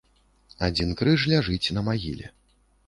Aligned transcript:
Адзін 0.69 0.89
крыж 1.03 1.29
ляжыць 1.35 1.73
на 1.79 1.89
магіле. 1.91 2.37